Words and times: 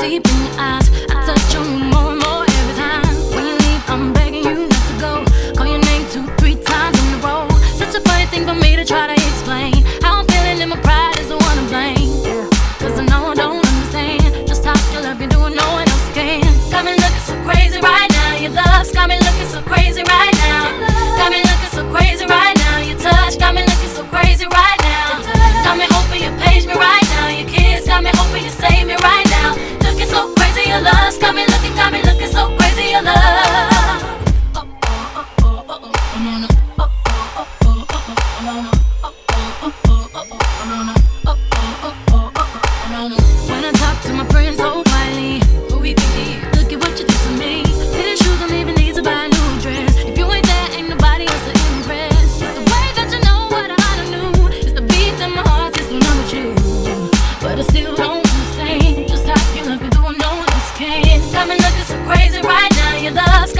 deep 0.00 0.26
in 0.26 0.38
your 0.46 0.54
eyes. 0.58 0.88
I 1.10 1.14
touch 1.26 1.54
you 1.54 1.62
more 1.92 2.12
and 2.14 2.20
more 2.22 2.44
every 2.46 2.74
time. 2.78 3.14
When 3.34 3.44
you 3.46 3.56
leave, 3.66 3.82
I'm 3.90 4.12
begging 4.12 4.44
you 4.44 4.68
not 4.68 4.84
to 4.90 4.94
go. 5.00 5.12
Call 5.56 5.66
your 5.66 5.82
name 5.82 6.04
two, 6.10 6.26
three 6.38 6.56
times 6.56 6.96
in 7.02 7.14
a 7.14 7.18
row. 7.18 7.48
Such 7.74 7.94
a 7.94 8.00
funny 8.08 8.26
thing 8.26 8.46
for 8.46 8.54
me 8.54 8.76
to 8.76 8.84
try 8.84 9.06
to 9.06 9.14
explain. 9.14 9.74
How 10.02 10.20
I'm 10.20 10.26
feeling 10.26 10.60
in 10.60 10.68
my 10.68 10.80
pride 10.80 11.18
is 11.18 11.28
the 11.28 11.38
one 11.38 11.56
to 11.58 11.64
blame. 11.72 12.10
Cause 12.78 12.98
I 12.98 13.04
know 13.10 13.32
I 13.32 13.34
don't 13.34 13.64
understand. 13.64 14.46
Just 14.46 14.64
how 14.64 14.78
you 14.92 15.00
love 15.02 15.20
you 15.20 15.28
doing 15.28 15.54
no 15.54 15.66
one 15.72 15.88
else 15.88 16.08
can. 16.14 16.42
Got 16.70 16.84
me 16.84 16.92
looking 16.94 17.24
so 17.26 17.34
crazy 17.42 17.80
right 17.80 18.10
now. 18.10 18.36
Your 18.38 18.52
love's 18.52 18.92
got 18.92 19.08
me 19.08 19.18
looking 19.18 19.48
so 19.48 19.60
crazy 19.62 20.02
right. 20.02 20.37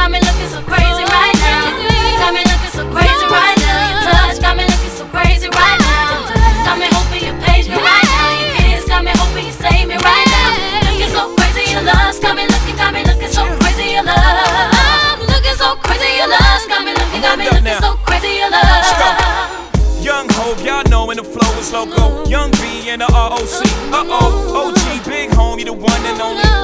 got 0.08 0.16
me 0.16 0.24
looking 0.24 0.48
so 0.48 0.62
crazy 0.64 1.04
right 1.04 1.36
now. 1.44 1.68
Got 2.16 2.32
me 2.32 2.40
looking 2.40 2.72
so 2.72 2.82
crazy 2.88 3.26
right 3.28 3.56
now. 3.60 3.92
Your 3.92 4.00
touch 4.08 4.40
got 4.40 4.56
me 4.56 4.64
looking 4.64 4.94
so 4.96 5.04
crazy 5.12 5.48
right 5.52 5.80
now. 5.84 6.24
Got 6.64 6.80
me 6.80 6.88
hoping 6.88 7.28
you 7.28 7.32
me 7.36 7.76
right 7.76 8.08
now. 8.08 8.32
Your 8.40 8.48
kiss 8.56 8.88
got 8.88 9.04
me 9.04 9.12
hoping 9.12 9.44
you 9.44 9.52
save 9.52 9.84
me 9.84 10.00
right 10.00 10.28
now. 10.32 10.48
Looking 10.88 11.12
so 11.12 11.36
crazy, 11.36 11.76
your 11.76 11.84
love's 11.84 12.20
got 12.24 12.40
me 12.40 12.48
looking, 12.48 12.76
got 12.80 12.96
me 12.96 13.04
looking 13.04 13.28
so 13.28 13.44
crazy, 13.60 14.00
your 14.00 14.04
love. 14.08 14.16
I'm 14.16 15.28
looking 15.28 15.56
so 15.60 15.76
crazy, 15.84 16.08
your 16.16 16.32
love's 16.32 16.64
got 16.72 16.80
me 16.88 16.96
looking, 16.96 17.20
got 17.20 17.36
me 17.36 17.44
looking 17.44 17.76
so 17.76 18.00
crazy, 18.08 18.40
your 18.40 18.48
love. 18.48 18.64
Young 20.00 20.24
y'all 20.64 20.88
know 20.88 21.04
when 21.04 21.18
the 21.18 21.24
flow 21.24 21.52
is 21.60 21.70
loco. 21.70 22.24
Young 22.24 22.50
B 22.52 22.88
and 22.88 23.02
the 23.04 23.08
ROC. 23.12 23.60
Uh 23.92 24.08
oh, 24.08 24.72
OG, 24.72 25.04
big 25.04 25.28
homie, 25.36 25.66
the 25.66 25.72
one 25.74 26.00
and 26.08 26.16
only. 26.16 26.57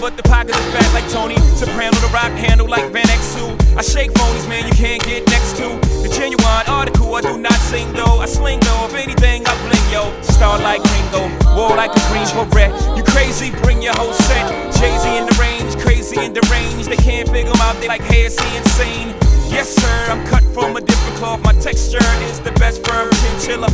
But 0.00 0.16
the 0.16 0.22
pocket 0.22 0.54
is 0.54 0.66
fat 0.72 0.88
like 0.94 1.10
Tony. 1.10 1.36
Soprano, 1.58 1.98
the 1.98 2.08
ROC 2.14 2.30
handle 2.38 2.68
like 2.68 2.92
Van 2.92 3.04
Exel. 3.06 3.58
I 3.76 3.82
shake 3.82 4.12
phonies, 4.12 4.48
man, 4.48 4.66
you 4.66 4.72
can't 4.72 5.02
get 5.02 5.26
next 5.26 5.56
to. 5.58 5.74
The 6.02 6.08
genuine 6.08 6.64
article, 6.70 7.14
I 7.16 7.20
do 7.20 7.36
not 7.36 7.58
sing 7.66 7.92
though. 7.92 8.22
I 8.22 8.26
sling 8.26 8.60
though, 8.60 8.86
if 8.86 8.94
anything, 8.94 9.42
I 9.44 9.52
bling 9.66 9.86
yo. 9.90 10.14
Star 10.22 10.56
like 10.60 10.82
Ringo, 10.94 11.26
war 11.56 11.74
like 11.76 11.90
a 11.90 12.02
green 12.08 12.24
beret. 12.30 12.70
You 12.96 13.02
crazy, 13.02 13.50
bring 13.62 13.82
your 13.82 13.94
whole 13.94 14.12
set. 14.12 14.46
Jay 14.78 14.96
Z 14.98 15.18
in 15.18 15.26
the 15.26 15.34
range, 15.34 15.76
crazy 15.82 16.16
and 16.20 16.34
deranged. 16.34 16.88
They 16.88 16.96
can't 16.96 17.28
figure 17.28 17.50
him 17.50 17.60
out, 17.60 17.74
they 17.80 17.88
like, 17.88 18.02
hey, 18.02 18.26
is 18.26 18.38
he 18.38 18.56
insane? 18.56 19.14
Yes, 19.50 19.74
sir, 19.74 20.12
I'm 20.12 20.24
cut 20.28 20.44
from 20.54 20.76
a 20.76 20.80
different 20.80 21.16
cloth. 21.16 21.42
My 21.42 21.52
texture 21.54 22.04
is 22.30 22.38
the 22.40 22.52
best 22.52 22.86
firm 22.86 23.10
chinchilla. 23.10 23.68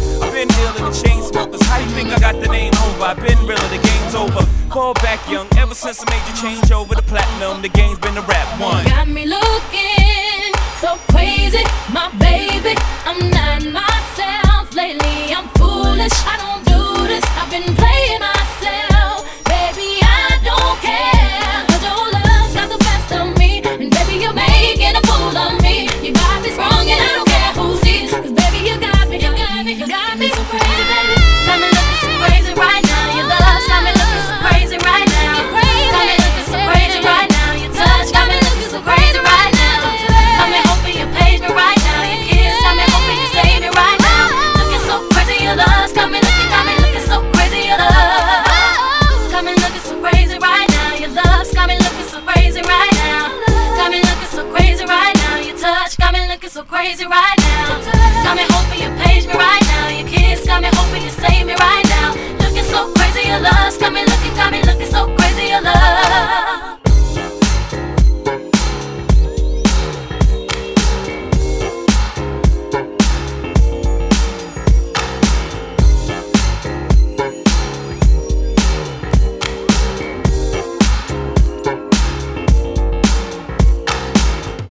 I've 3.04 3.20
been 3.20 3.38
realer, 3.46 3.68
the 3.68 3.76
game's 3.76 4.14
over. 4.14 4.40
Fall 4.72 4.94
back 4.94 5.20
young, 5.28 5.46
ever 5.58 5.74
since 5.74 6.02
I 6.02 6.10
made 6.10 6.26
you 6.26 6.34
change 6.40 6.72
over 6.72 6.94
the 6.94 7.02
platinum, 7.02 7.60
the 7.60 7.68
game's 7.68 7.98
been 7.98 8.16
a 8.16 8.22
rap 8.22 8.48
one. 8.58 8.82
Got 8.86 9.08
me 9.08 9.26
looking 9.26 10.54
so 10.80 10.96
crazy, 11.12 11.62
my 11.92 12.08
baby. 12.18 12.74
I'm 13.04 13.28
not 13.28 13.62
myself 13.70 14.74
lately. 14.74 15.34
I'm 15.36 15.48
foolish. 15.60 16.16
I 16.24 16.36
don't 16.40 16.63
so 56.84 56.90
crazy 56.90 57.06
right 57.06 57.43